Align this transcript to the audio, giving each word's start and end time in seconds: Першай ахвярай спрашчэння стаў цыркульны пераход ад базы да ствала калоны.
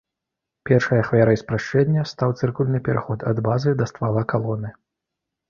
Першай 0.69 1.01
ахвярай 1.03 1.37
спрашчэння 1.41 2.05
стаў 2.13 2.33
цыркульны 2.41 2.81
пераход 2.89 3.27
ад 3.33 3.37
базы 3.51 3.77
да 3.83 3.91
ствала 3.93 4.27
калоны. 4.35 4.75